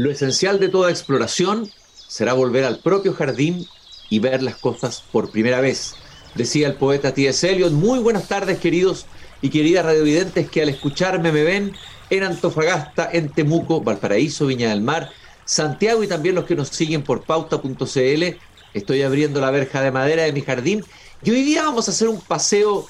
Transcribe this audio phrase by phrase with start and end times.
[0.00, 1.70] Lo esencial de toda exploración
[2.08, 3.66] será volver al propio jardín
[4.08, 5.94] y ver las cosas por primera vez,
[6.34, 7.46] decía el poeta T.S.
[7.46, 7.70] Eliot.
[7.72, 9.04] Muy buenas tardes, queridos
[9.42, 11.74] y queridas radiovidentes que al escucharme me ven
[12.08, 15.10] en Antofagasta, en Temuco, Valparaíso, Viña del Mar,
[15.44, 18.24] Santiago y también los que nos siguen por pauta.cl.
[18.72, 20.82] Estoy abriendo la verja de madera de mi jardín
[21.22, 22.86] y hoy día vamos a hacer un paseo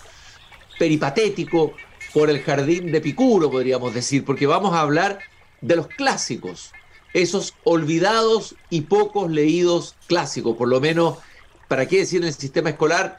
[0.79, 1.73] peripatético
[2.15, 5.19] por el jardín de Picuro, podríamos decir, porque vamos a hablar
[5.61, 6.71] de los clásicos,
[7.13, 11.19] esos olvidados y pocos leídos clásicos, por lo menos,
[11.69, 13.19] ¿para qué decir en el sistema escolar?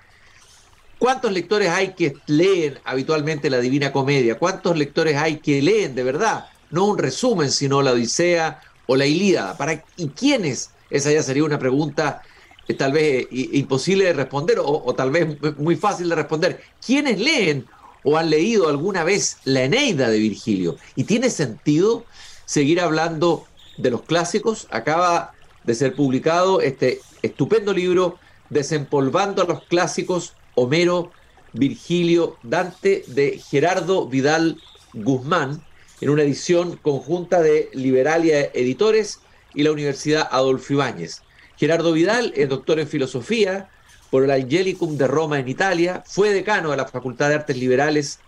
[0.98, 4.38] ¿Cuántos lectores hay que leen habitualmente la Divina Comedia?
[4.38, 6.46] ¿Cuántos lectores hay que leen de verdad?
[6.70, 9.58] No un resumen, sino la Odisea o la Ilíada.
[9.58, 10.70] ¿Para, ¿Y quiénes?
[10.92, 12.22] Esa ya sería una pregunta
[12.68, 16.62] eh, tal vez eh, imposible de responder o, tal vez muy fácil de responder.
[16.86, 17.66] ¿Quiénes leen
[18.04, 20.78] o han leído alguna vez la Eneida de Virgilio?
[20.96, 22.06] ¿Y tiene sentido
[22.46, 23.48] seguir hablando
[23.82, 24.68] de los clásicos?
[24.70, 28.18] Acaba de ser publicado este estupendo libro
[28.50, 31.12] Desempolvando a los clásicos Homero,
[31.54, 34.62] Virgilio, Dante de Gerardo Vidal
[34.94, 35.64] Guzmán,
[36.02, 39.22] en una edición conjunta de Liberalia Editores
[39.54, 41.22] y la Universidad Adolfo Ibáñez.
[41.58, 43.70] Gerardo Vidal es doctor en filosofía
[44.10, 48.20] por el Angelicum de Roma en Italia, fue decano de la Facultad de Artes Liberales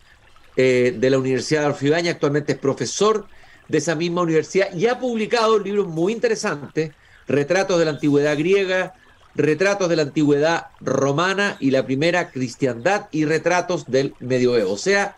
[0.55, 3.27] eh, de la Universidad Adolfo Ibáñez, actualmente es profesor
[3.73, 6.91] de esa misma universidad y ha publicado libros muy interesantes,
[7.27, 8.93] Retratos de la Antigüedad Griega,
[9.33, 14.73] retratos de la antigüedad romana y la primera cristiandad y retratos del medioevo.
[14.73, 15.17] O sea,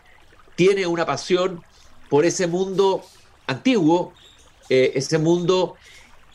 [0.54, 1.62] tiene una pasión
[2.08, 3.02] por ese mundo
[3.46, 4.14] antiguo,
[4.70, 5.74] eh, ese mundo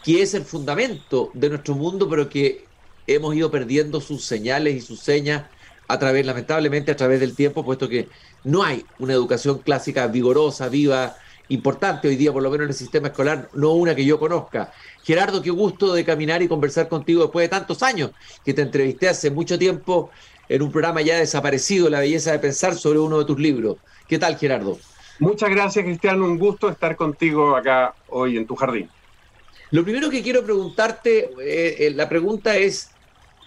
[0.04, 2.66] que es el fundamento de nuestro mundo, pero que
[3.08, 5.46] hemos ido perdiendo sus señales y sus señas
[5.88, 8.10] a través, lamentablemente, a través del tiempo, puesto que
[8.44, 11.16] no hay una educación clásica vigorosa, viva,
[11.54, 14.72] importante hoy día, por lo menos en el sistema escolar, no una que yo conozca.
[15.04, 18.12] Gerardo, qué gusto de caminar y conversar contigo después de tantos años
[18.44, 20.12] que te entrevisté hace mucho tiempo
[20.48, 23.78] en un programa ya desaparecido, La belleza de pensar, sobre uno de tus libros.
[24.08, 24.78] ¿Qué tal, Gerardo?
[25.20, 26.26] Muchas gracias, Cristiano.
[26.26, 28.90] Un gusto estar contigo acá hoy en tu jardín.
[29.72, 32.92] Lo primero que quiero preguntarte, eh, eh, la pregunta es,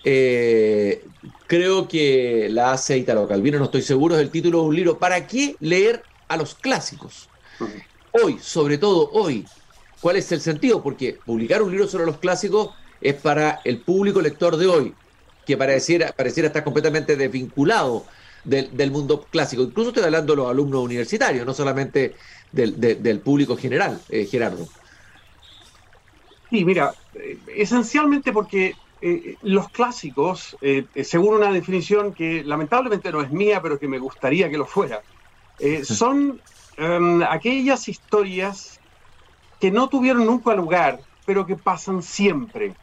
[0.05, 1.05] eh,
[1.47, 4.99] creo que la hace Italo Calvino, no estoy seguro, es el título de un libro.
[4.99, 7.29] ¿Para qué leer a los clásicos?
[8.23, 9.45] Hoy, sobre todo hoy,
[10.05, 10.83] ¿Cuál es el sentido?
[10.83, 14.93] Porque publicar un libro sobre los clásicos es para el público lector de hoy,
[15.47, 18.05] que pareciera, pareciera estar completamente desvinculado
[18.45, 19.63] del, mundo clásico.
[19.63, 22.17] Incluso estoy hablando de los alumnos universitarios, no solamente
[22.53, 24.69] del, público general, eh, Gerardo.
[26.51, 30.55] Sí, mira, eh, esencialmente porque eh, los clásicos,
[31.03, 35.01] según una definición que lamentablemente no es mía, pero que me gustaría que lo fuera,
[35.83, 36.43] son
[36.77, 38.81] em, aquellas historias
[39.61, 42.75] que no tuvieron nunca lugar, pero que pasan siempre.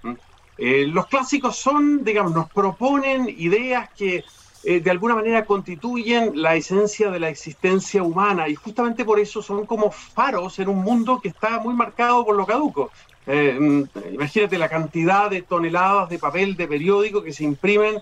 [0.57, 4.23] Eh, los clásicos son, digamos, nos proponen ideas que
[4.63, 9.41] eh, de alguna manera constituyen la esencia de la existencia humana y justamente por eso
[9.41, 12.91] son como faros en un mundo que está muy marcado por lo caduco.
[13.25, 17.95] Eh, mm, imagínate la cantidad de toneladas de papel de periódico que se imprimen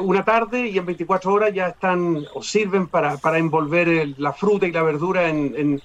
[0.00, 4.66] una tarde y en 24 horas ya están o sirven para, para envolver la fruta
[4.66, 5.80] y la verdura en,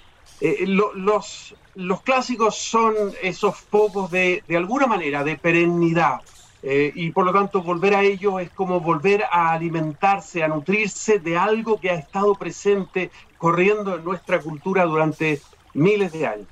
[0.66, 6.22] los, los clásicos son esos pocos de, de alguna manera, de perennidad.
[6.63, 11.18] Eh, y por lo tanto volver a ellos es como volver a alimentarse, a nutrirse
[11.18, 15.41] de algo que ha estado presente corriendo en nuestra cultura durante
[15.73, 16.47] miles de años.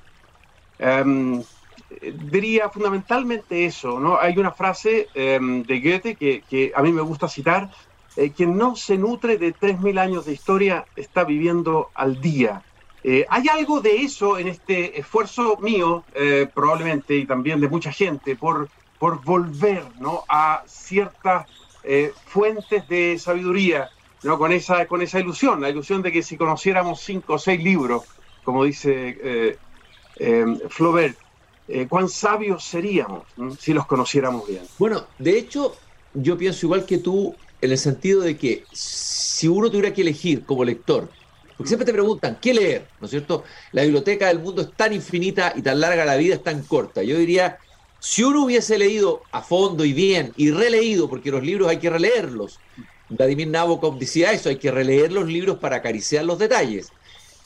[0.80, 1.44] Um,
[2.14, 4.20] diría fundamentalmente eso, ¿no?
[4.20, 7.70] Hay una frase em, de Goethe que, que, a mí me gusta citar,
[8.16, 12.64] eh, quien no se nutre de 3.000 años de historia está viviendo al día.
[13.04, 17.92] Eh, hay algo de eso en este esfuerzo mío, eh, probablemente, y también de mucha
[17.92, 20.24] gente, por, por volver ¿no?
[20.28, 21.48] a ciertas
[21.84, 23.90] eh, fuentes de sabiduría,
[24.24, 24.38] ¿no?
[24.38, 28.04] con, esa, con esa ilusión, la ilusión de que si conociéramos cinco o seis libros,
[28.44, 29.58] como dice
[30.70, 31.18] Flaubert,
[31.88, 33.24] cuán sabios seríamos
[33.60, 34.62] si los conociéramos bien.
[34.78, 35.76] Bueno, de hecho,
[36.14, 40.46] yo pienso igual que tú, en el sentido de que si uno tuviera que elegir
[40.46, 41.10] como lector,
[41.60, 42.88] porque siempre te preguntan, ¿qué leer?
[43.02, 43.44] ¿No es cierto?
[43.74, 47.04] La biblioteca del mundo es tan infinita y tan larga, la vida es tan corta.
[47.04, 47.58] Yo diría,
[48.00, 51.90] si uno hubiese leído a fondo y bien y releído, porque los libros hay que
[51.90, 52.60] releerlos,
[53.10, 56.94] Vladimir Nabokov decía eso, hay que releer los libros para acariciar los detalles.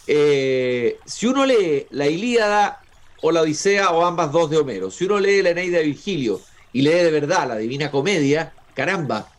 [0.06, 2.83] Eh, si uno lee la Ilíada
[3.24, 6.42] o la Odisea o ambas dos de Homero, si uno lee la Eneida de Virgilio
[6.74, 9.30] y lee de verdad la Divina Comedia, caramba,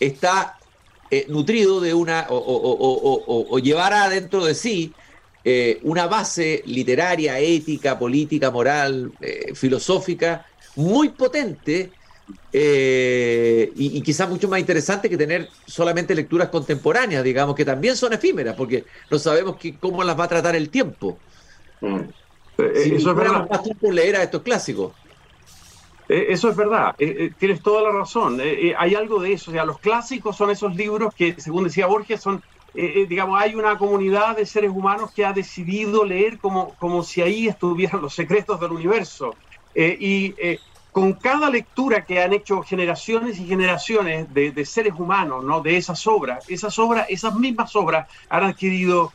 [0.00, 0.58] está
[1.10, 4.94] eh, nutrido de una, o, llevará dentro de sí
[5.44, 11.92] eh, una base literaria, ética, política, moral, eh, filosófica, muy potente
[12.50, 18.56] y, quizás mucho más interesante que tener solamente lecturas contemporáneas, digamos, que también son efímeras,
[18.56, 21.18] porque no sabemos cómo las va a tratar el tiempo.
[21.82, 22.23] Mm.
[22.58, 23.48] Eso es verdad.
[23.50, 24.92] más tiempo leer a estos clásicos.
[26.06, 26.94] Eso es verdad,
[27.38, 28.38] tienes toda la razón.
[28.78, 29.50] hay algo de eso.
[29.50, 32.42] O sea, los clásicos son esos libros que, según decía Borges, son
[32.74, 37.04] eh, eh, digamos, hay una comunidad de seres humanos que ha decidido leer como, como
[37.04, 39.36] si ahí estuvieran los secretos del universo.
[39.76, 40.34] Eh, y
[40.90, 45.60] con cada lectura que han hecho generaciones y generaciones de, seres humanos, ¿no?
[45.60, 49.12] de esas obras, esas obras, esas mismas obras han adquirido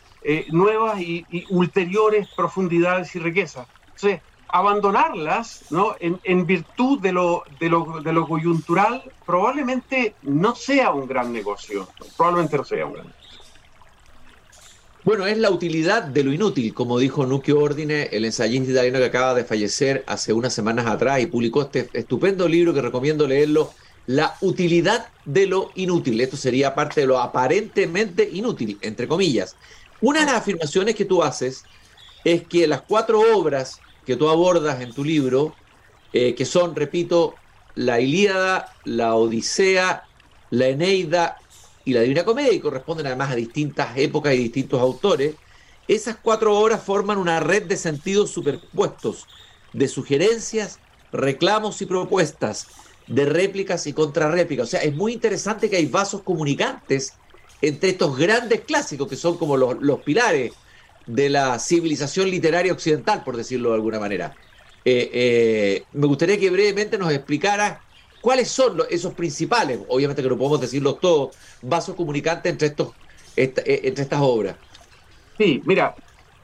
[0.52, 3.68] nuevas y, ulteriores profundidades y riquezas.
[3.86, 5.96] Entonces, abandonarlas ¿no?
[6.00, 11.32] en, en virtud de lo, de, lo, de lo coyuntural probablemente no sea un gran
[11.32, 11.88] negocio,
[12.18, 13.30] probablemente no sea un gran negocio.
[15.06, 19.06] Bueno, es la utilidad de lo inútil, como dijo Nuccio Ordine, el ensayista italiano que
[19.06, 23.72] acaba de fallecer hace unas semanas atrás y publicó este estupendo libro que recomiendo leerlo,
[24.08, 26.20] La utilidad de lo inútil.
[26.20, 29.56] Esto sería parte de lo aparentemente inútil, entre comillas.
[30.02, 31.70] Una de las afirmaciones que tú haces
[32.24, 35.60] es que las cuatro obras que tú abordas en tu libro,
[36.12, 37.42] eh, que son, repito,
[37.76, 40.10] la Ilíada, la Odisea,
[40.50, 41.38] la Eneida
[41.84, 45.40] y la Divina Comedia, y corresponden además a distintas épocas y distintos autores,
[45.88, 49.30] esas cuatro obras forman una red de sentidos superpuestos,
[49.72, 50.82] de sugerencias,
[51.12, 52.72] reclamos y propuestas,
[53.06, 54.68] de réplicas y contrarréplicas.
[54.68, 57.19] O sea, es muy interesante que hay vasos comunicantes
[57.62, 60.54] entre estos grandes clásicos que son como los, pilares
[61.06, 64.38] de la civilización literaria occidental, por decirlo de alguna manera.
[64.86, 67.84] Eh, eh, me gustaría que brevemente nos explicara
[68.22, 72.94] ¿Cuáles son esos principales, obviamente que no podemos decirlos todos, vasos comunicantes entre, estos,
[73.38, 74.58] eh, entre estas obras?
[75.38, 75.96] Sí, mira,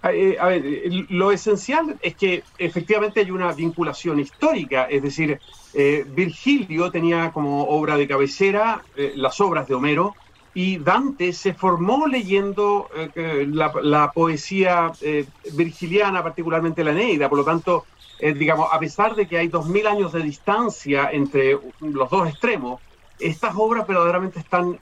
[0.01, 0.63] a ver,
[1.09, 5.37] lo esencial es que efectivamente hay una vinculación histórica, es decir,
[6.13, 10.15] Virgilio tenía como obra de cabecera las obras de Homero
[10.55, 14.91] y Dante se formó leyendo la, la, poesía
[15.53, 17.85] virgiliana, particularmente la Eneida, por lo tanto
[18.19, 22.29] eh, digamos, a pesar de que hay dos mil años de distancia entre los dos
[22.29, 22.81] extremos,
[23.19, 24.79] estas obras verdaderamente están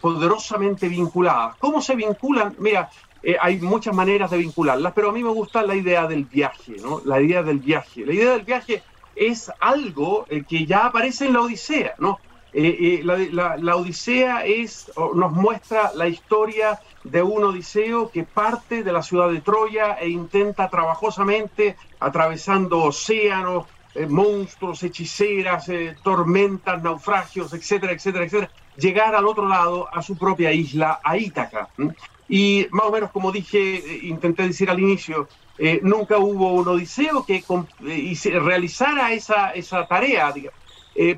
[0.00, 1.56] poderosamente vinculadas.
[1.58, 2.54] ¿Cómo se vinculan?
[2.58, 2.90] Mira,
[3.22, 6.76] eh, hay muchas maneras de vincularlas, pero a mí me gusta la idea del viaje,
[6.82, 7.02] ¿no?
[7.04, 8.06] La idea del viaje.
[8.06, 8.82] La idea del viaje
[9.14, 12.18] es algo eh, que ya aparece en la Odisea, ¿no?
[12.52, 19.30] La, Odisea es, nos muestra la historia de un Odiseo que parte de la ciudad
[19.30, 28.24] de Troya e intenta trabajosamente, atravesando océanos, eh, monstruos, hechiceras, eh, tormentas, naufragios, etcétera, etcétera,
[28.24, 31.68] etcétera, llegar al otro lado, a su propia isla, a Ítaca.
[32.26, 35.28] Y más o menos como dije, eh, intenté decir al inicio,
[35.82, 37.44] nunca hubo un Odiseo que
[38.40, 40.32] realizara esa, esa tarea,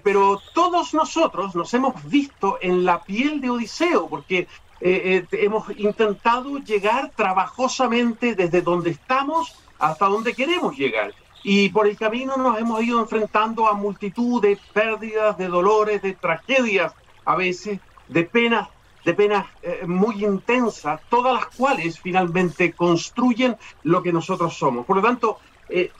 [0.02, 4.46] pero todos nosotros nos hemos visto en la piel de Odiseo, porque
[4.86, 11.14] eh, eh, hemos intentado llegar trabajosamente desde donde estamos hasta donde queremos llegar.
[11.42, 16.12] Y por el camino nos hemos ido enfrentando a multitud de pérdidas, de dolores, de
[16.12, 16.92] tragedias,
[17.24, 18.68] a veces, de penas,
[19.06, 24.84] de penas eh, muy intensas, todas las cuales finalmente construyen lo que nosotros somos.
[24.84, 25.38] Por lo tanto,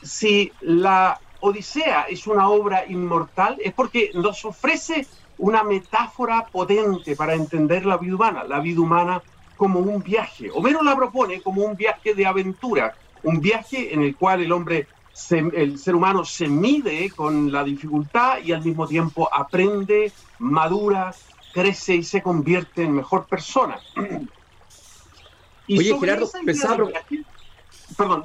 [0.03, 7.34] si la Odisea es una obra inmortal, es porque nos ofrece una metáfora potente para
[7.34, 9.22] entender la vida humana, la vida humana
[9.58, 10.51] como un viaje.
[10.51, 14.86] Homero la propone como un viaje de aventura, un viaje en el cual el hombre,
[15.31, 21.15] el ser humano se mide con la dificultad y al mismo tiempo aprende, madura,
[21.53, 23.79] crece y se convierte en mejor persona.
[25.67, 26.31] y Oye, Gerardo,
[27.96, 28.24] Perdón,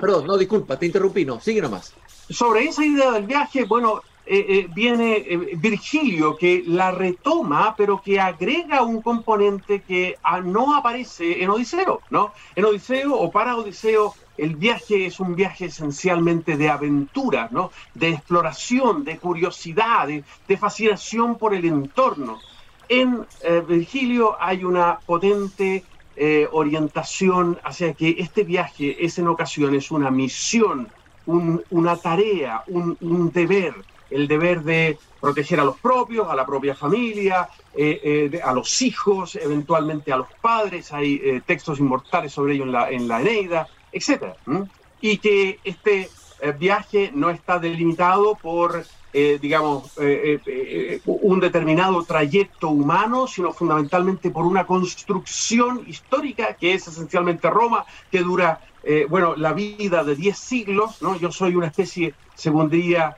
[0.00, 1.94] perdón, no, disculpa, te interrumpí, no, sigue nomás.
[2.28, 8.02] Sobre esa idea del viaje, bueno, eh, eh, viene eh, Virgilio que la retoma, pero
[8.02, 12.32] que agrega un componente que ah, no aparece en Odiseo, ¿no?
[12.56, 17.70] En Odiseo o para Odiseo el viaje es un viaje esencialmente de aventura, ¿no?
[17.94, 22.40] De exploración, de curiosidad, de, fascinación por el entorno.
[22.88, 23.26] En
[23.66, 25.84] Virgilio hay una potente
[26.52, 30.88] orientación hacia que este viaje es en ocasiones una misión,
[31.26, 33.74] una tarea, un deber
[34.10, 38.82] el deber de proteger a los propios, a la propia familia, eh, eh, a los
[38.82, 40.92] hijos, eventualmente a los padres.
[40.92, 44.34] Hay eh, textos inmortales sobre ello en la, en la Eneida, etc.
[45.00, 46.08] Y que este
[46.58, 48.84] viaje no está delimitado por
[49.18, 56.74] eh, digamos, eh, eh, un determinado trayecto humano, sino fundamentalmente por una construcción histórica que
[56.74, 58.60] es esencialmente Roma, que dura,
[59.08, 61.16] bueno, la vida de 10 siglos, ¿no?
[61.18, 63.16] Yo soy una especie, según diría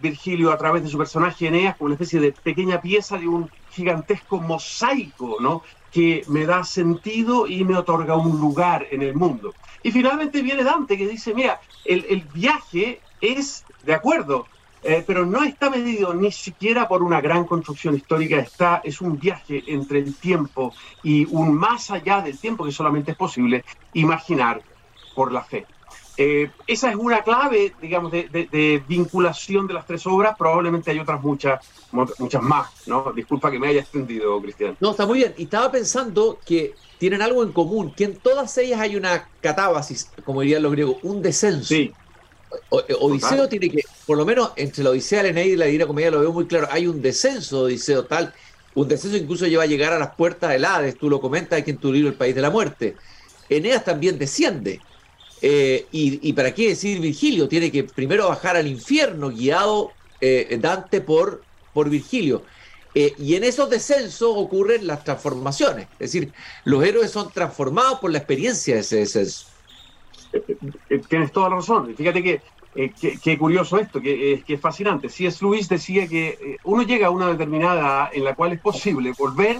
[0.00, 3.50] Virgilio a través de su personaje Eneas, como una especie de pequeña pieza de un
[3.68, 5.62] gigantesco mosaico, ¿no?
[5.90, 9.56] Que me da sentido y me otorga un lugar en el mundo.
[9.82, 14.48] Y finalmente viene Dante que dice, mira, el, el viaje es, de acuerdo,
[14.82, 19.18] eh, pero no está medido ni siquiera por una gran construcción histórica, está, es un
[19.18, 24.60] viaje entre el tiempo y un más allá del tiempo que solamente es posible imaginar
[25.14, 25.66] por la fe.
[26.16, 30.36] Eh, esa es una clave, digamos, de, vinculación de las tres obras.
[30.36, 33.12] Probablemente hay otras muchas, muchas más, ¿no?
[33.14, 34.76] Disculpa que me haya extendido, Cristian.
[34.80, 35.34] No, está muy bien.
[35.38, 40.12] Y estaba pensando que tienen algo en común, que en todas ellas hay una catábasis,
[40.24, 41.64] como dirían los griegos, un descenso.
[41.64, 41.92] Sí.
[42.88, 45.86] Eh, Odiseo tiene que, por lo menos entre la Odisea, la Eneida y la Divina
[45.86, 48.32] Comedia lo veo muy claro, hay un descenso de Odiseo tal,
[48.74, 51.70] un descenso incluso lleva a llegar a las puertas del Hades, tú lo comentas aquí
[51.70, 52.96] en tu libro El País de la Muerte.
[53.48, 54.80] Eneas también desciende.
[55.44, 57.48] Eh, y, para qué decir Virgilio?
[57.48, 59.90] Tiene que primero bajar al infierno, guiado
[60.20, 61.42] eh, Dante por,
[61.74, 62.44] por Virgilio.
[62.94, 65.88] y en esos descensos ocurren las transformaciones.
[65.98, 66.32] Es decir,
[66.64, 69.51] los héroes son transformados por la experiencia de ese descenso.
[70.32, 71.94] Eh, tienes toda la razón.
[71.96, 72.40] Fíjate que
[72.74, 75.08] eh, qué curioso esto, que, es fascinante.
[75.08, 78.60] Si es Luis decía que eh, uno llega a una determinada en la cual es
[78.60, 79.58] posible volver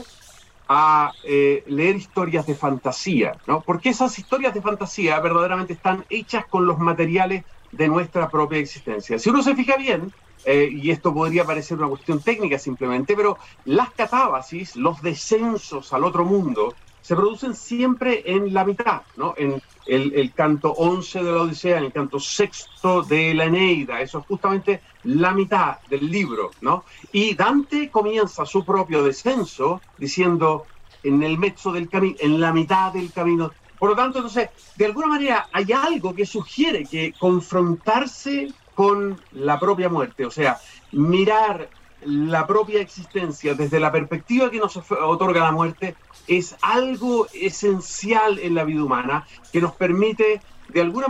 [0.69, 3.63] a leer historias de fantasía, ¿no?
[3.63, 9.19] Porque esas historias de fantasía verdaderamente están hechas con los materiales de nuestra propia existencia.
[9.19, 10.11] Si uno se fija bien,
[10.47, 13.37] y esto podría parecer una cuestión técnica simplemente, pero
[13.67, 19.35] las catábasis, los descensos al otro mundo, se producen siempre en la mitad, ¿no?
[19.37, 24.21] En el, canto 11 de la Odisea, en el canto sexto de la Eneida, eso
[24.21, 26.85] es justamente la mitad del libro, ¿no?
[27.11, 30.67] Y Dante comienza su propio descenso diciendo
[31.03, 33.53] en el mezzo del camino, en la mitad del camino.
[33.79, 39.59] Por lo tanto, entonces, de alguna manera hay algo que sugiere que confrontarse con la
[39.59, 40.59] propia muerte, o sea,
[40.93, 41.69] mirar
[42.05, 45.95] la propia existencia desde la perspectiva que nos otorga la muerte
[46.27, 51.07] es algo esencial en la vida humana que nos permite de alguna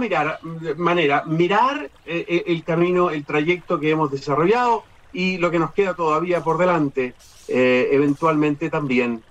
[0.76, 5.72] manera mirar eh, eh, el camino, el trayecto que hemos desarrollado y lo que nos
[5.72, 7.14] queda todavía por delante,
[7.49, 9.22] eh, eventualmente también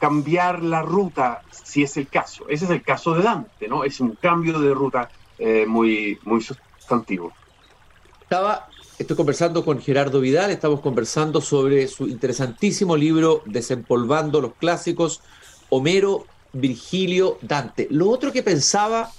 [0.00, 2.48] cambiar la ruta, si es el caso.
[2.48, 3.84] Ese es el caso de Dante, ¿no?
[3.84, 5.08] Es un cambio de ruta
[5.68, 7.32] muy, muy sustantivo.
[8.22, 8.66] Estaba
[9.02, 15.22] Estoy conversando con Gerardo Vidal, estamos conversando sobre su interesantísimo libro Desempolvando los clásicos,
[15.70, 17.88] Homero, Virgilio, Dante.
[17.90, 19.10] Lo otro que pensaba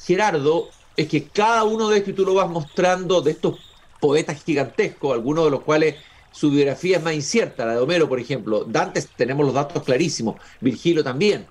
[0.00, 3.58] Gerardo es que cada uno de estos, y tú lo vas mostrando, de estos
[4.00, 5.96] poetas gigantescos, algunos de los cuales
[6.30, 8.64] su biografía es más incierta, la de Homero, por ejemplo.
[8.64, 11.44] Dante tenemos los datos clarísimos, Virgilio también.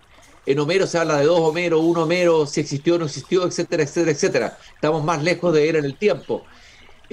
[0.46, 3.84] En Homero se habla de dos Homero, un Homero, si existió o no existió, etcétera,
[3.84, 4.58] etcétera, etcétera.
[4.74, 6.46] Estamos más lejos de él en el tiempo.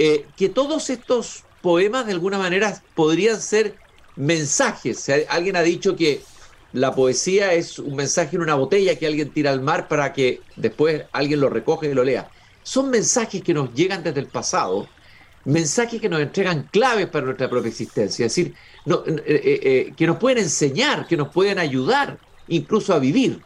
[0.02, 3.74] Eh, que todos estos poemas de alguna manera podrían ser
[4.16, 5.10] mensajes.
[5.28, 6.22] alguien ha dicho que
[6.72, 10.40] la poesía es un mensaje en una botella que alguien tira al mar para que
[10.56, 12.30] después alguien lo recoge y lo lea.
[12.62, 14.88] Son mensajes que nos llegan desde el pasado,
[15.44, 18.54] mensajes que nos entregan claves para nuestra propia existencia, es decir,
[18.86, 23.42] eh, eh, que nos pueden enseñar, que nos pueden ayudar incluso a vivir.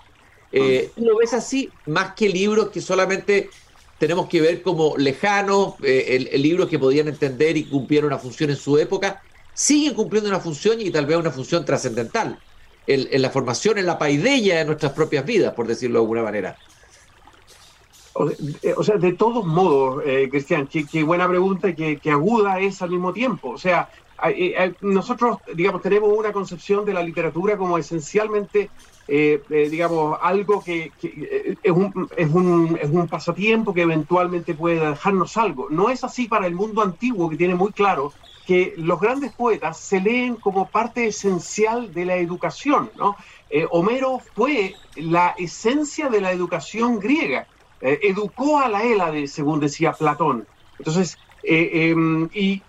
[0.52, 1.68] ¿Lo ves así?
[1.86, 3.50] Más que libros que solamente
[3.98, 8.50] tenemos que ver como lejanos, eh, el, libros que podían entender y cumplieron una función
[8.50, 9.22] en su época,
[9.52, 12.38] siguen cumpliendo una función y tal vez una función trascendental
[12.86, 16.56] en, la formación, en la paideya de nuestras propias vidas, por decirlo de alguna manera.
[18.14, 22.90] O, sea, de todos modos, eh, Cristian, qué, buena pregunta y qué, aguda es al
[22.90, 23.50] mismo tiempo.
[23.50, 23.88] O sea,
[24.80, 28.70] nosotros, digamos, tenemos una concepción de la literatura como esencialmente
[29.06, 34.54] eh, eh, digamos, algo que, eh, es, un, es, un, es, un, pasatiempo que eventualmente
[34.54, 35.68] puede dejarnos algo.
[35.68, 38.14] No es así para el mundo antiguo, que tiene muy claro
[38.46, 42.90] que los grandes poetas se leen como parte esencial de la educación.
[42.96, 43.16] ¿no?
[43.70, 47.46] Homero fue la esencia de la educación griega,
[47.80, 50.46] educó a la Hélade, según decía Platón.
[50.78, 52.62] Entonces, em, y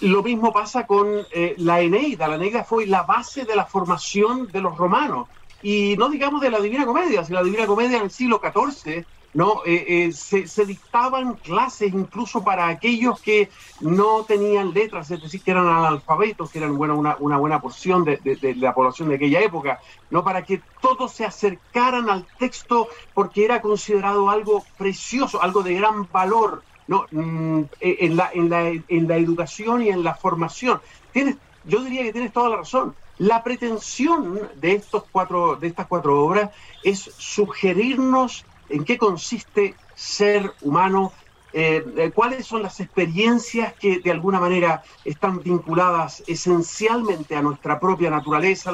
[0.00, 1.26] lo mismo pasa con
[1.58, 2.28] la Eneida.
[2.28, 5.28] La Eneida fue la base de la formación de los romanos.
[5.62, 9.04] Y no digamos de la Divina Comedia, si la Divina Comedia en el siglo XIV
[9.34, 9.62] ¿no?
[9.66, 13.50] Eh, eh, se, dictaban clases incluso para aquellos que
[13.80, 18.56] no tenían letras, es decir, que eran analfabetos, que eran bueno, una, buena porción de,
[18.56, 20.24] la población de aquella época, ¿no?
[20.24, 26.08] Para que todos se acercaran al texto porque era considerado algo precioso, algo de gran
[26.10, 27.06] valor, ¿no?
[27.12, 30.80] Mm, eh, en, la, en, la, en la educación y en la formación.
[31.12, 32.96] Tienes, yo diría que tienes toda la razón.
[33.18, 36.50] La pretensión de, estos cuatro, de estas cuatro obras
[36.82, 41.12] es sugerirnos en qué consiste ser humano,
[41.52, 47.80] eh, eh, cuáles son las experiencias que de alguna manera están vinculadas esencialmente a nuestra
[47.80, 48.70] propia naturaleza,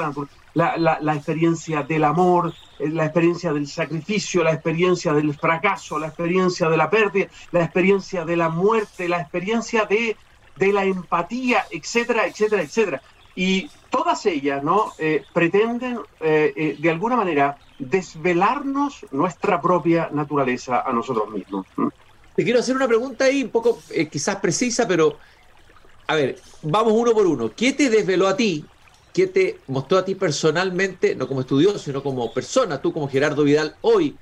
[0.54, 6.76] la, experiencia del amor, la experiencia del sacrificio, la experiencia del fracaso, la experiencia de
[6.76, 10.16] la pérdida, la experiencia de la muerte, la experiencia de,
[10.56, 13.02] de la empatía, etcétera, etcétera, etcétera.
[13.36, 14.92] Y todas ellas ¿no?
[15.32, 21.66] pretenden de alguna manera desvelarnos nuestra propia naturaleza a nosotros mismos.
[22.34, 25.16] Te quiero hacer una pregunta ahí, un poco eh, quizás precisa, pero
[26.06, 27.52] a ver, vamos uno por uno.
[27.54, 28.64] ¿Qué te desveló a ti?
[29.14, 33.44] ¿Qué te mostró a ti personalmente, no como estudioso, sino como persona, tú como Gerardo
[33.44, 34.18] Vidal, hoy,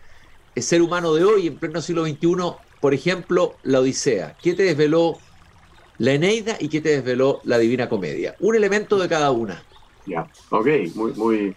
[0.54, 4.38] el ser humano de hoy, en pleno siglo XXI, por ejemplo, la Odisea?
[4.42, 5.20] ¿Qué te desveló
[5.96, 8.36] la Eneida y qué te desveló la Divina Comedia?
[8.38, 9.66] Un elemento de cada una.
[10.04, 11.56] Ya, ok, muy, muy,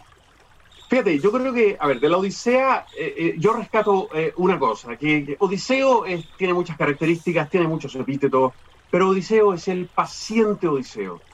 [0.88, 4.60] Fíjate, yo creo que, a ver, de la Odisea, eh, eh, yo rescato eh, una
[4.60, 6.06] cosa, que, Odiseo
[6.38, 8.54] tiene muchas características, tiene muchos epítetos,
[8.90, 11.26] pero Odiseo es el paciente Odiseo.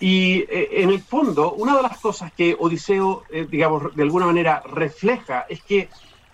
[0.00, 5.44] Y en el fondo, una de las cosas que Odiseo, digamos, de alguna manera refleja
[5.46, 5.90] es que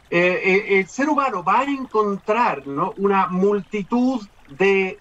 [0.09, 2.63] el ser humano va a encontrar
[2.97, 4.99] una multitud de,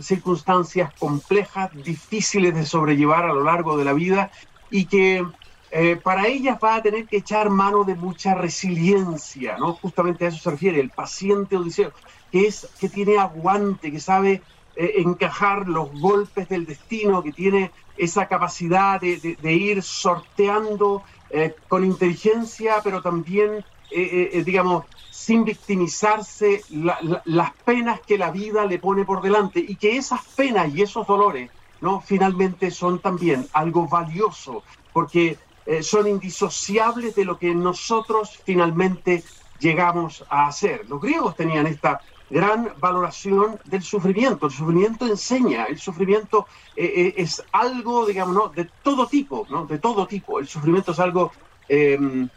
[0.00, 4.30] circunstancias complejas, difíciles de sobrellevar a lo largo de la vida
[4.70, 5.24] y que
[5.70, 9.74] eh, para ellas va a tener que echar mano de mucha resiliencia, ¿no?
[9.74, 11.92] Justamente a eso se refiere, el paciente Odiseo,
[12.30, 14.42] que, es, que tiene aguante, que sabe
[14.76, 21.84] eh, encajar los golpes del destino, que tiene esa capacidad de, ir sorteando eh, con
[21.84, 29.60] inteligencia, pero también, digamos, sin victimizarse las penas que la vida le pone por delante
[29.60, 31.50] y que esas penas y esos dolores,
[31.82, 32.00] ¿no?
[32.00, 39.22] Finalmente son también algo valioso, porque eh, son indisociables de lo que nosotros finalmente
[39.58, 40.86] llegamos a hacer.
[40.88, 42.00] Los griegos tenían esta
[42.32, 44.46] gran valoración del sufrimiento.
[44.46, 49.66] El sufrimiento enseña, el sufrimiento eh, eh, es algo, digamos, de todo tipo, ¿no?
[49.66, 50.40] De todo tipo.
[50.40, 51.30] El sufrimiento es algo
[51.68, 52.28] em,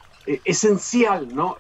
[0.44, 1.58] esencial, ¿no?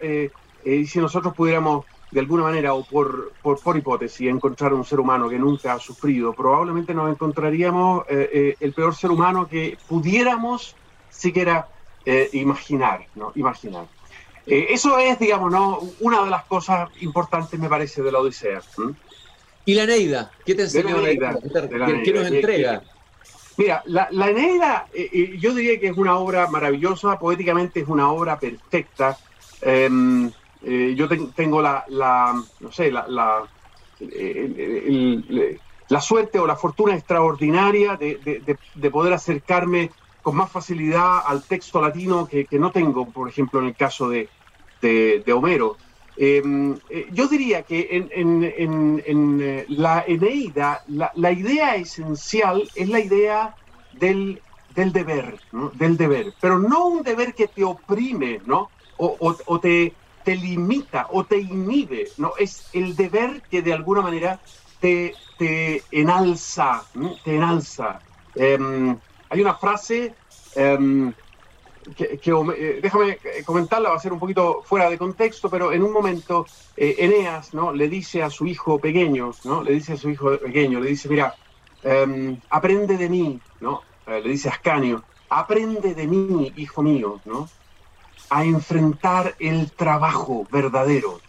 [0.65, 4.99] y si nosotros pudiéramos, de alguna manera, o por, por, por, hipótesis, encontrar un ser
[4.99, 10.75] humano que nunca ha sufrido, probablemente nos encontraríamos el peor ser humano que pudiéramos
[11.11, 11.67] siquiera
[12.05, 13.31] eh, imaginar, ¿no?
[13.35, 13.87] Imaginar.
[14.47, 15.79] Eh, eso es, digamos, ¿no?
[15.99, 18.61] una de las cosas importantes, me parece, de la Odisea.
[19.65, 20.31] ¿Y la Eneida?
[20.45, 21.39] ¿Qué te enseñó la Eneida?
[22.03, 22.83] ¿Qué, nos entrega?
[23.57, 28.11] Mira, la, la Eneida, eh, yo diría que es una obra maravillosa, poéticamente es una
[28.11, 29.17] obra perfecta.
[29.61, 30.31] Em,
[30.61, 31.85] yo tengo la,
[32.59, 33.43] no sé, la, la,
[35.87, 39.91] la, suerte o la fortuna extraordinaria de, de poder acercarme
[40.25, 44.27] con más facilidad al texto latino que, no tengo, por ejemplo, en el caso de,
[44.85, 45.77] de, Homero.
[46.17, 53.55] Em, eh, yo diría que en, eh, la Eneida la, idea esencial es la idea
[53.99, 54.39] del,
[54.73, 55.39] del deber,
[55.73, 58.71] del deber, pero no un deber que te oprime, ¿no?
[58.97, 59.93] O, te,
[60.23, 62.31] te, limita o te inhibe, ¿no?
[62.37, 64.39] Es el deber que de alguna manera
[64.79, 66.85] te, te enalza,
[67.25, 68.01] te enalza.
[68.35, 68.97] Em,
[69.29, 70.15] hay una frase
[70.55, 71.13] em,
[71.93, 75.91] que, eh, déjame comentarla, va a ser un poquito fuera de contexto, pero en un
[75.91, 76.45] momento
[76.75, 77.71] eh, Eneas ¿no?
[77.71, 79.63] le dice a su hijo pequeño, ¿no?
[79.63, 81.35] le dice a su hijo pequeño, le dice, mira,
[81.83, 83.83] em, aprende de mí, ¿no?
[84.07, 87.47] Eh, le dice a Ascanio, aprende de mí, hijo mío, ¿no?
[88.29, 91.19] a enfrentar el trabajo verdadero.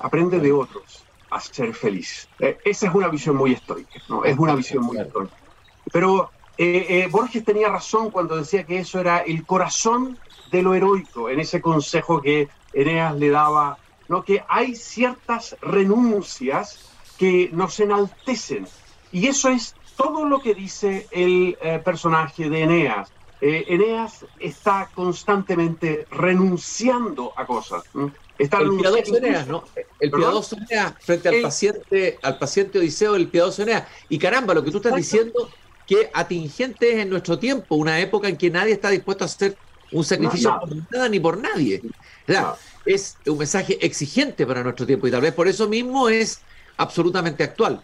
[0.00, 2.28] Aprende de otros a ser feliz.
[2.38, 4.24] esa es una visión muy estoica, ¿no?
[4.24, 5.34] Es una visión muy estoica.
[5.92, 10.18] Pero eh, eh, Borges tenía razón cuando decía que eso era el corazón
[10.50, 14.24] de lo heroico, en ese consejo que Eneas le daba, ¿no?
[14.24, 18.66] que hay ciertas renuncias que nos enaltecen.
[19.12, 23.08] Y eso es todo lo que dice el eh, personaje de Eneas.
[23.40, 27.84] Eneas está constantemente renunciando a cosas.
[28.36, 29.62] Está el piadoso Eneas, ¿no?
[30.00, 33.84] El piadoso Eneas frente al paciente, al paciente Odiseo, el piadoso Eneas.
[34.08, 35.48] Y caramba, lo que tú estás diciendo
[35.88, 39.56] que atingente en nuestro tiempo, una época en que nadie está dispuesto a hacer
[39.90, 41.80] un sacrificio por nada ni por nadie.
[42.84, 46.42] Es un mensaje exigente para nuestro tiempo y tal vez por eso mismo es
[46.76, 47.82] absolutamente actual.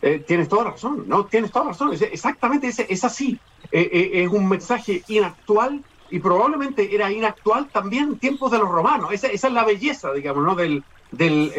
[0.00, 1.26] Eh, tienes toda razón, ¿no?
[1.26, 1.92] Tienes toda razón.
[1.92, 3.40] exactamente, es, es así.
[3.72, 8.68] Eh, eh, es un mensaje inactual y probablemente era inactual también en tiempos de los
[8.68, 9.12] romanos.
[9.12, 10.54] Esa, esa es la belleza, digamos, ¿no?
[10.54, 11.50] Del, del,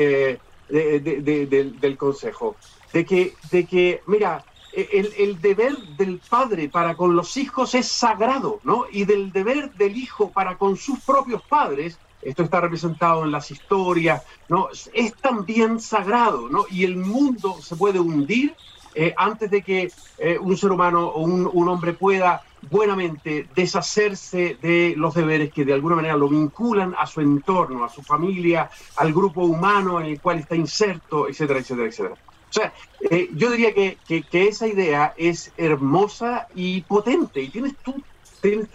[0.69, 2.55] del, consejo.
[2.93, 7.87] De que, de que mira, el, el, deber del padre para con los hijos es
[7.87, 8.85] sagrado, ¿no?
[8.91, 13.49] Y del deber del hijo para con sus propios padres esto está representado en las
[13.49, 14.69] historias, ¿no?
[14.93, 16.65] Es también sagrado, ¿no?
[16.69, 18.55] Y el mundo se puede hundir
[18.95, 24.95] eh, antes de que eh, un ser humano o un, hombre pueda buenamente deshacerse de
[24.97, 29.13] los deberes que de alguna manera lo vinculan a su entorno, a su familia, al
[29.13, 32.15] grupo humano en el cual está inserto, etcétera, etcétera, etcétera.
[32.49, 32.73] O sea,
[33.11, 38.01] eh, yo diría que, que, esa idea es hermosa y potente, y tienes tú,
[38.41, 38.67] tienes,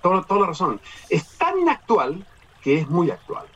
[0.00, 0.80] toda, toda la razón.
[1.10, 2.24] Es tan inactual
[2.62, 3.46] que es muy actual.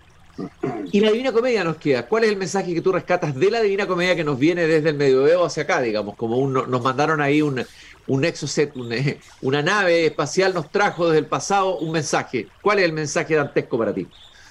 [0.90, 2.07] Y la Divina Comedia nos queda.
[2.07, 4.90] ¿Cuál es el mensaje que tú rescatas de la Divina Comedia que nos viene desde
[4.90, 6.16] el Medioevo hacia acá, digamos?
[6.16, 7.64] Como nos mandaron ahí un,
[8.07, 8.72] un exoset,
[9.42, 12.48] una nave espacial nos trajo desde el pasado un mensaje.
[12.61, 14.09] ¿Cuál es el mensaje dantesco para ti?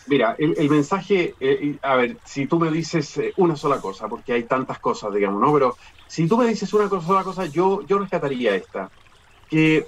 [0.08, 4.34] Mira, el, mensaje, eh, a ver, si tú me dices eh, una sola cosa, porque
[4.34, 5.54] hay tantas cosas, digamos, ¿no?
[5.54, 5.76] Pero
[6.08, 8.90] si tú me dices una sola cosa, yo, yo rescataría esta.
[9.48, 9.86] Que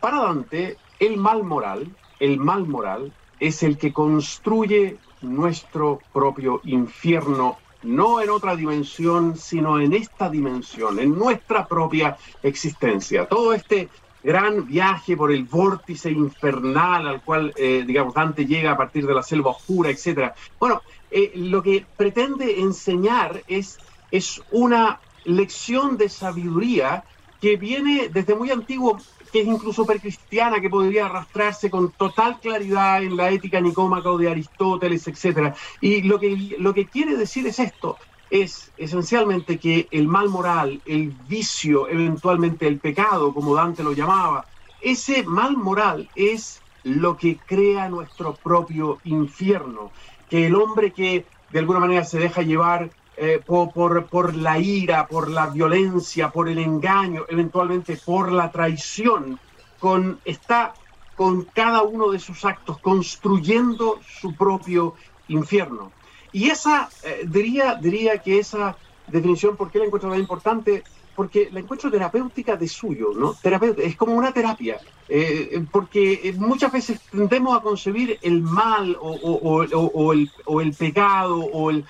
[0.00, 7.58] para Dante, el mal moral, el mal moral, es el que construye nuestro propio infierno,
[7.82, 13.26] no en otra dimensión, sino en esta dimensión, en nuestra propia existencia.
[13.26, 13.90] Todo este
[14.24, 19.14] gran viaje por el vórtice infernal al cual, eh, digamos, Dante llega a partir de
[19.14, 20.32] la selva oscura, etc.
[20.58, 23.78] Bueno, eh, lo que pretende enseñar es,
[24.10, 27.04] es una lección de sabiduría
[27.40, 28.98] que viene desde muy antiguo
[29.30, 34.30] que es incluso precristiana, que podría arrastrarse con total claridad en la ética nicómaca de
[34.30, 35.52] Aristóteles, etc.
[35.80, 37.98] Y lo que, lo que quiere decir es esto,
[38.30, 44.46] es esencialmente que el mal moral, el vicio, eventualmente el pecado, como Dante lo llamaba,
[44.80, 49.90] ese mal moral es lo que crea nuestro propio infierno,
[50.28, 55.06] que el hombre que de alguna manera se deja llevar eh, por, por, la ira,
[55.06, 59.38] por la violencia, por el engaño, eventualmente por la traición,
[59.78, 60.74] con, está
[61.14, 64.94] con cada uno de sus actos construyendo su propio
[65.28, 65.92] infierno.
[66.34, 70.84] Y esa, eh, diría, diría que esa definición, ¿por qué la encuentro tan importante?
[71.16, 73.34] Porque la encuentro terapéutica de suyo, ¿no?
[73.78, 80.12] es como una terapia, eh, porque muchas veces tendemos a concebir el mal o, o,
[80.12, 81.84] el, o el pecado o el,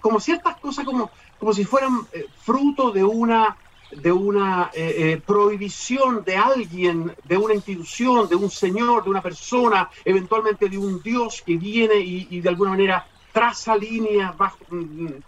[0.00, 3.56] como, ciertas cosas como, como si fueran eh, fruto de una,
[3.90, 9.22] de una eh, eh, prohibición de alguien, de una institución, de un señor, de una
[9.22, 14.76] persona, eventualmente de un Dios que viene y, de alguna manera traza líneas bajo, mm,
[14.76, 15.22] mm,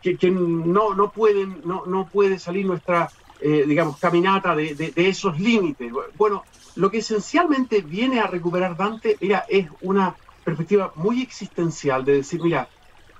[0.00, 5.92] que, no, no, pueden, no, no puede salir nuestra, digamos, caminata de, de, esos límites.
[6.16, 6.44] Bueno,
[6.76, 10.14] lo que esencialmente viene a recuperar Dante es una
[10.46, 12.68] perspectiva muy existencial de decir, mira,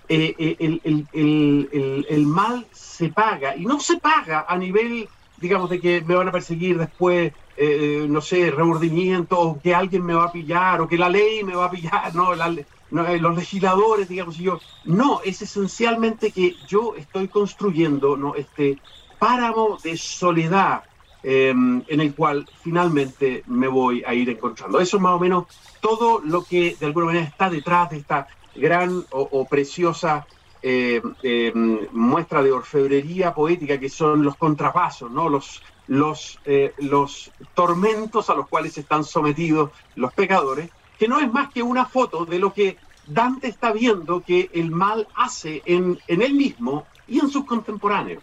[0.08, 5.68] eh, eh, el, el, el, mal se paga, y no se paga a nivel, digamos,
[5.68, 10.14] de que me van a perseguir después, eh, no sé, remordimiento, o que alguien me
[10.14, 14.36] va a pillar, o que la ley me va a pillar, no, los legisladores, digamos,
[14.36, 18.34] yo, no, es esencialmente que yo estoy construyendo ¿no?
[18.34, 18.78] este
[19.18, 20.84] páramo de soledad
[21.22, 24.78] em, en el cual finalmente me voy a ir encontrando.
[24.78, 25.46] Eso es más o menos
[25.80, 30.26] todo lo que de alguna manera está detrás de esta gran o, preciosa
[30.62, 31.52] eh, eh,
[31.92, 35.28] muestra de orfebrería poética que son los contrapasos, ¿no?
[35.28, 41.32] los, los, eh, los tormentos a los cuales están sometidos los pecadores, que no es
[41.32, 45.98] más que una foto de lo que Dante está viendo que el mal hace en,
[46.08, 48.22] en él mismo y en sus contemporáneos.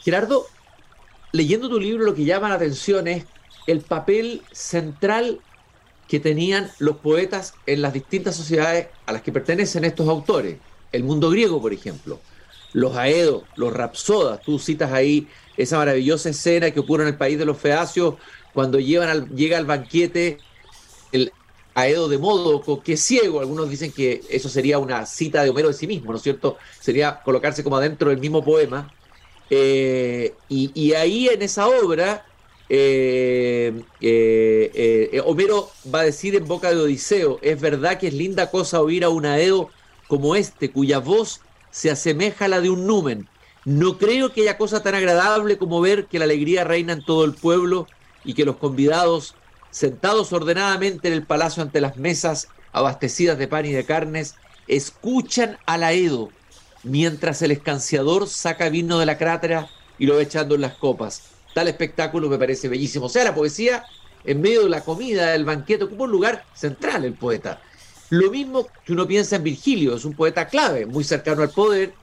[0.00, 0.46] Gerardo,
[1.32, 3.26] leyendo tu libro lo que llama la atención es
[3.66, 5.40] el papel central
[6.08, 10.58] que tenían los poetas en las distintas sociedades a las que pertenecen estos autores.
[10.90, 12.20] El mundo griego, por ejemplo.
[12.72, 14.40] Los aedos, los rapsodas.
[14.42, 18.14] Tú citas ahí esa maravillosa escena que ocurre en el país de los feacios
[18.54, 20.38] cuando llega al banquete
[21.12, 21.32] el
[21.74, 23.40] aedo de Módoco, que es ciego.
[23.40, 26.56] Algunos dicen que eso sería una cita de Homero de sí mismo, ¿no es cierto?
[26.80, 28.92] Sería colocarse como adentro del mismo poema.
[29.50, 32.24] Eh, y ahí en esa obra
[32.74, 38.50] eh, eh, Homero va a decir en boca de Odiseo, es verdad que es linda
[38.50, 39.68] cosa oír a un Aedo
[40.08, 43.26] como este, cuya voz se asemeja a la de un numen.
[43.64, 47.24] No creo que haya cosa tan agradable como ver que la alegría reina en todo
[47.24, 47.88] el pueblo
[48.24, 49.34] y que los convidados
[49.70, 54.36] sentados ordenadamente en el palacio ante las mesas abastecidas de pan y de carnes,
[54.68, 56.30] escuchan a la Edo
[56.84, 61.22] mientras el escanciador saca vino de la crátera y lo va echando en las copas.
[61.54, 63.06] Tal espectáculo me parece bellísimo.
[63.06, 63.84] O sea, la poesía
[64.24, 67.60] en medio de la comida, del banquete, ocupa un lugar central el poeta.
[68.12, 71.94] Lo mismo que uno piensa en Virgilio, es un poeta clave, muy cercano al poder.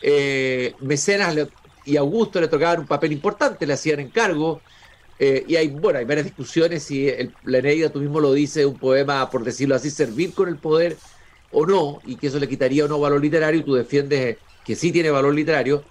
[0.00, 1.36] Eh, Mecenas
[1.84, 4.60] y Augusto le tocaban un papel importante, le hacían encargo.
[5.18, 8.64] Eh, y hay, bueno, hay varias discusiones si el, la Eneida, tú mismo lo dices,
[8.64, 10.96] un poema, por decirlo así, servir con el poder
[11.50, 14.76] o no, y que eso le quitaría o no valor literario, y tú defiendes que
[14.76, 15.82] sí tiene valor literario.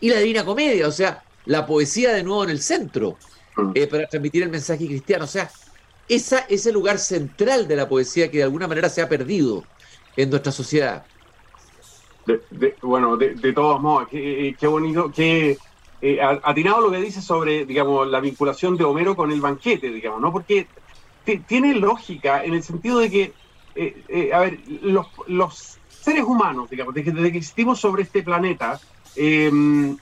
[0.00, 3.18] Y la Divina Comedia, o sea, la poesía de nuevo en el centro,
[3.56, 3.72] mm.
[3.74, 5.24] eh, para transmitir el mensaje cristiano.
[5.24, 5.50] O sea,
[6.08, 9.64] esa, ese lugar central de la poesía que de alguna manera se ha perdido
[10.16, 11.04] en nuestra sociedad.
[12.82, 15.58] bueno, de, todos modos, qué, qué bonito, qué,
[16.00, 20.20] eh, atinado lo que dice sobre, digamos, la vinculación de Homero con el banquete, digamos,
[20.20, 20.32] ¿no?
[20.32, 20.68] Porque
[21.46, 23.32] tiene lógica en el sentido de que,
[23.74, 28.80] eh, eh, a ver, los, seres humanos, digamos, desde que, existimos sobre este planeta,
[29.18, 29.96] em,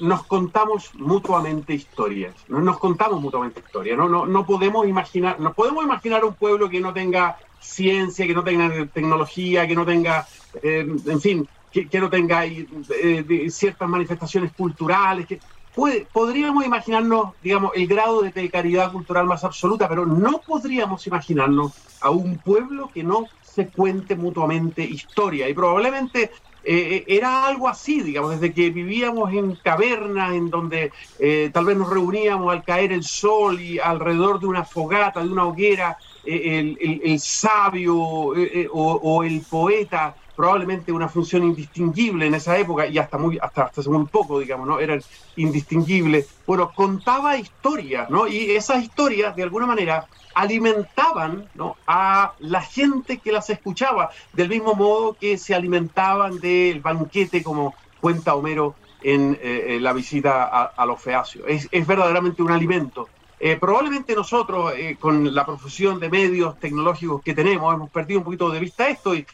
[0.00, 2.60] nos contamos mutuamente historias, ¿no?
[2.60, 4.08] nos contamos mutuamente historias, ¿no?
[4.08, 8.44] No, no podemos imaginar, nos podemos imaginar un pueblo que no tenga ciencia, que no
[8.44, 10.26] tenga tecnología, que no tenga,
[10.62, 15.26] en fin, que, no tenga eh, ciertas manifestaciones culturales.
[16.12, 22.10] Podríamos imaginarnos, digamos, el grado de precariedad cultural más absoluta, pero no podríamos imaginarnos a
[22.10, 25.48] un pueblo que no se cuente mutuamente historia.
[25.48, 26.30] Y probablemente
[26.64, 31.76] eh, era algo así, digamos, desde que vivíamos en cavernas, en donde eh, tal vez
[31.76, 37.18] nos reuníamos al caer el sol y alrededor de una fogata, de una hoguera, el,
[37.18, 43.64] sabio o, el poeta probablemente una función indistinguible en esa época y hasta muy hasta,
[43.64, 44.80] hasta hace muy poco, digamos, ¿no?
[44.80, 45.02] Eran
[45.36, 46.28] indistinguibles.
[46.46, 48.26] Bueno, contaba historias, ¿no?
[48.26, 51.76] Y esas historias, de alguna manera, alimentaban ¿no?
[51.86, 57.74] a la gente que las escuchaba, del mismo modo que se alimentaban del banquete, como
[58.00, 61.44] cuenta Homero en eh, la visita a, los feacios.
[61.48, 63.08] Es, es verdaderamente un alimento.
[63.44, 68.24] Eh, probablemente nosotros, eh, con la profusión de medios tecnológicos que tenemos, hemos perdido un
[68.24, 69.26] poquito de vista esto y,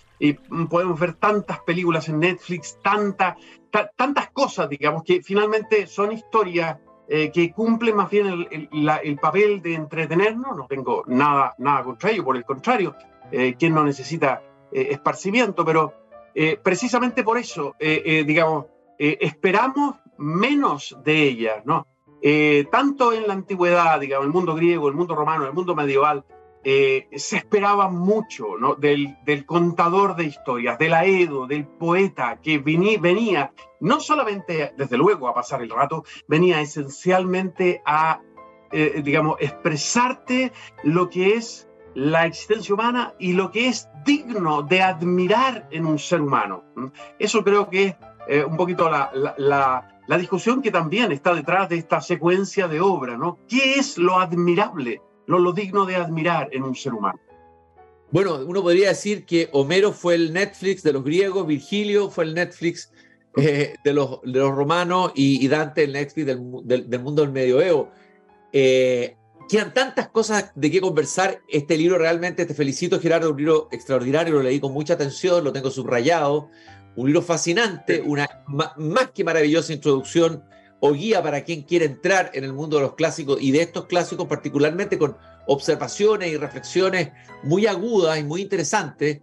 [0.69, 6.79] podemos ver tantas películas en Netflix, tantas cosas, digamos, que finalmente son historias
[7.09, 10.57] eh, que cumplen más bien el, papel de entretenernos.
[10.57, 12.95] No tengo nada, nada contra ello, por el contrario,
[13.59, 15.95] quien no necesita esparcimiento, pero
[16.63, 18.67] precisamente por eso, digamos,
[18.99, 21.87] esperamos menos de ellas, ¿no?
[22.21, 26.25] Eh, tanto en la antigüedad, digamos, el mundo griego, el mundo romano, el mundo medieval,
[26.65, 28.47] eh, se esperaba mucho
[28.79, 29.17] del,
[29.47, 35.63] contador de historias, del aedo, del poeta que venía, no solamente, desde luego, a pasar
[35.63, 38.21] el rato, venía esencialmente a,
[38.73, 44.83] eh, digamos, expresarte lo que es la existencia humana y lo que es digno de
[44.83, 46.65] admirar en un ser humano.
[47.19, 47.97] Eso creo que
[48.29, 53.19] es un poquito la la discusión que también está detrás de esta secuencia de obra,
[53.19, 53.39] ¿no?
[53.47, 57.21] ¿Qué es lo admirable, lo, digno de admirar en un ser humano?
[58.11, 62.35] Bueno, uno podría decir que Homero fue el Netflix de los griegos, Virgilio fue el
[62.35, 62.91] Netflix
[63.37, 67.91] eh, de, los, de, los, romanos y, Dante el Netflix del, mundo del medioevo.
[68.53, 69.17] Eh,
[69.49, 71.43] quedan tantas cosas de qué conversar.
[71.49, 75.53] Este libro realmente te felicito, Gerardo, un libro extraordinario, lo leí con mucha atención, lo
[75.53, 76.49] tengo subrayado
[76.99, 80.43] un libro fascinante, una más que maravillosa introducción
[80.81, 83.87] o guía para quien quiere entrar en el mundo de los clásicos y de estos
[83.87, 87.11] clásicos particularmente con observaciones y reflexiones
[87.43, 89.21] muy agudas y muy interesantes.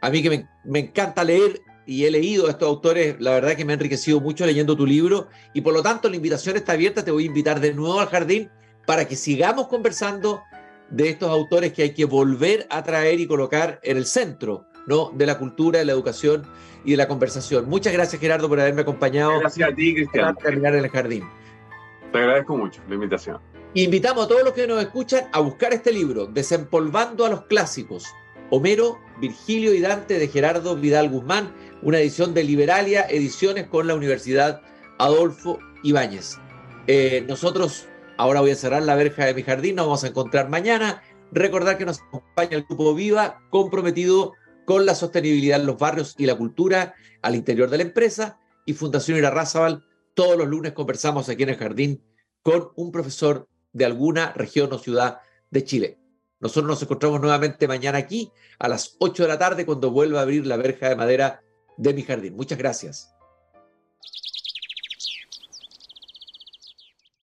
[0.00, 3.56] A mí que me, me encanta leer y he leído a estos autores, la verdad
[3.56, 6.72] que me ha enriquecido mucho leyendo tu libro y por lo tanto la invitación está
[6.72, 8.50] abierta, te voy a invitar de nuevo al jardín
[8.86, 10.42] para que sigamos conversando
[10.90, 15.12] de estos autores que hay que volver a traer y colocar en el centro ¿no?
[15.14, 16.46] de la cultura, de la educación
[16.84, 17.68] y de la conversación.
[17.68, 19.38] Muchas gracias, Gerardo, por haberme acompañado.
[19.40, 20.34] Gracias a ti, Cristian.
[20.36, 21.24] terminar en el jardín.
[22.10, 23.38] Te agradezco mucho la invitación.
[23.74, 28.06] Invitamos a todos los que nos escuchan a buscar este libro, Desempolvando a los Clásicos,
[28.50, 33.94] Homero, Virgilio y Dante de Gerardo Vidal Guzmán, una edición de Liberalia Ediciones con la
[33.94, 34.62] Universidad
[34.98, 36.38] Adolfo Ibáñez.
[36.86, 40.48] Eh, nosotros, ahora voy a cerrar la verja de mi jardín, nos vamos a encontrar
[40.48, 41.02] mañana.
[41.30, 44.32] Recordar que nos acompaña el Grupo Viva, comprometido
[44.68, 48.38] con la sostenibilidad en los barrios y la cultura al interior de la empresa.
[48.66, 52.04] Y Fundación Irarrázaval, todos los lunes conversamos aquí en el jardín
[52.42, 55.98] con un profesor de alguna región o ciudad de Chile.
[56.38, 60.24] Nosotros nos encontramos nuevamente mañana aquí a las 8 de la tarde cuando vuelva a
[60.24, 61.42] abrir la verja de madera
[61.78, 62.36] de mi jardín.
[62.36, 63.17] Muchas gracias.